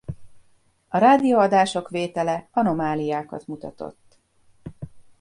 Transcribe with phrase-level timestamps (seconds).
[0.87, 4.17] A rádióadások vétele anomáliákat mutatott.